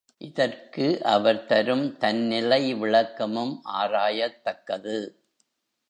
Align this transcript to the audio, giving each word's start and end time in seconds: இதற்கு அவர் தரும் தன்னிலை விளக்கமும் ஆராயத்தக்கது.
இதற்கு 0.17 1.03
அவர் 1.03 1.45
தரும் 1.45 1.97
தன்னிலை 1.97 2.73
விளக்கமும் 2.73 3.61
ஆராயத்தக்கது. 3.73 4.97